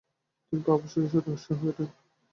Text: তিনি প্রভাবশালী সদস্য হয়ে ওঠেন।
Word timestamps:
তিনি 0.45 0.61
প্রভাবশালী 0.65 1.07
সদস্য 1.13 1.47
হয়ে 1.53 1.71
ওঠেন। 1.71 1.89